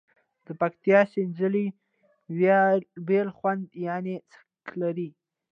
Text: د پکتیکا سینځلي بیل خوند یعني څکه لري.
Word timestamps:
د 0.45 0.47
پکتیکا 0.59 1.01
سینځلي 1.13 1.65
بیل 3.07 3.29
خوند 3.37 3.63
یعني 3.87 4.15
څکه 4.33 4.73
لري. 4.81 5.09